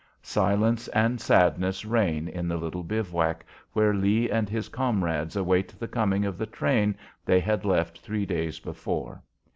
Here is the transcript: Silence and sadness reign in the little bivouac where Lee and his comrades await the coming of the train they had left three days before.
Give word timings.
Silence 0.23 0.87
and 0.87 1.21
sadness 1.21 1.85
reign 1.85 2.27
in 2.27 2.47
the 2.47 2.57
little 2.57 2.81
bivouac 2.81 3.45
where 3.73 3.93
Lee 3.93 4.31
and 4.31 4.49
his 4.49 4.67
comrades 4.67 5.35
await 5.35 5.77
the 5.77 5.87
coming 5.87 6.25
of 6.25 6.39
the 6.39 6.47
train 6.47 6.97
they 7.23 7.39
had 7.39 7.65
left 7.65 7.99
three 7.99 8.25
days 8.25 8.59
before. 8.59 9.21